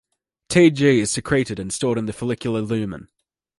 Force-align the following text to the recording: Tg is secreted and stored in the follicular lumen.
Tg 0.49 0.81
is 0.81 1.11
secreted 1.11 1.59
and 1.59 1.71
stored 1.71 1.99
in 1.99 2.07
the 2.07 2.11
follicular 2.11 2.61
lumen. 2.61 3.07